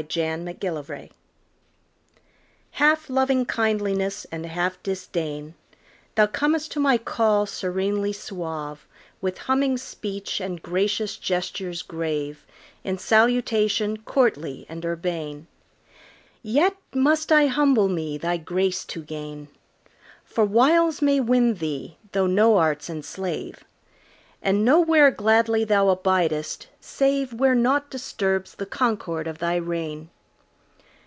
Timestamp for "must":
16.94-17.30